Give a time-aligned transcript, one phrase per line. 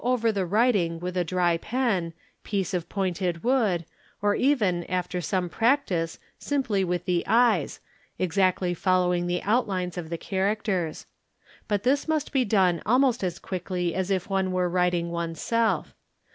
[0.03, 0.31] over.
[0.31, 2.11] the writing with a dry pen,
[2.43, 3.85] piece of pointed wood,
[4.19, 7.79] or even after some practice simply with the eyes,
[8.17, 11.05] exactly following the outlines of the characters;
[11.67, 15.93] but this must be done almost as quickly as if one were writing oneself.